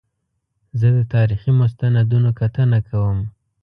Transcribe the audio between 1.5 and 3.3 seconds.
مستندونو کتنه کوم.